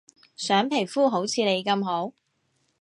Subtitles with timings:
[0.35, 2.13] 想皮膚好似你咁好